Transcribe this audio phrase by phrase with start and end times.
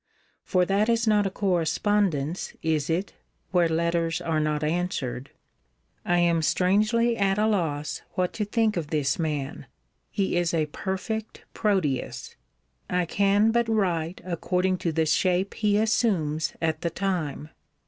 [0.43, 3.13] For that is not a correspondence (is it?)
[3.51, 5.29] where letters are not answered.
[6.03, 9.67] I am strangely at a loss what to think of this man.
[10.09, 12.35] He is a perfect Proteus.
[12.89, 17.49] I can but write according to the shape he assumes at the time.